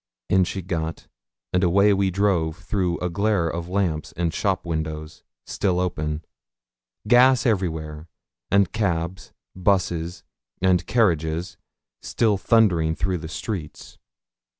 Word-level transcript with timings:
In 0.31 0.45
she 0.45 0.63
got, 0.63 1.07
and 1.53 1.63
away 1.63 1.93
we 1.93 2.09
drove 2.09 2.57
through 2.57 2.97
a 2.97 3.07
glare 3.11 3.47
of 3.47 3.69
lamps, 3.69 4.13
and 4.17 4.33
shop 4.33 4.65
windows, 4.65 5.21
still 5.45 5.79
open; 5.79 6.25
gas 7.07 7.45
everywhere, 7.45 8.07
and 8.49 8.71
cabs, 8.71 9.31
busses, 9.55 10.23
and 10.59 10.87
carriages, 10.87 11.55
still 12.01 12.37
thundering 12.39 12.95
through 12.95 13.19
the 13.19 13.27
streets. 13.29 13.99